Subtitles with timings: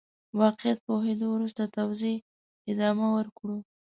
[0.41, 2.15] واقعيت پوهېدو وروسته توزيع
[2.71, 3.57] ادامه ورکړو.